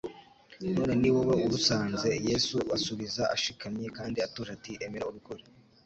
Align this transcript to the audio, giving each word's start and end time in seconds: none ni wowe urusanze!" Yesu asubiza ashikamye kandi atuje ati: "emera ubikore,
none 0.75 0.93
ni 1.01 1.09
wowe 1.15 1.35
urusanze!" 1.45 2.09
Yesu 2.29 2.57
asubiza 2.75 3.23
ashikamye 3.35 3.87
kandi 3.97 4.17
atuje 4.27 4.49
ati: 4.57 4.71
"emera 4.85 5.09
ubikore, 5.11 5.43